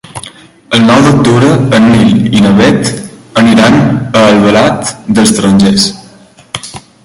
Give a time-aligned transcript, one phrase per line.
[0.77, 2.91] El nou d'octubre en Nil i na Bet
[3.43, 5.89] aniran a Albalat dels Tarongers.